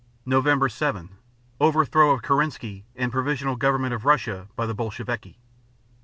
[0.25, 0.71] _Nov.
[0.71, 1.09] 7
[1.59, 5.37] Overthrow of Kerensky and Provisional Government of Russia by the Bolsheviki.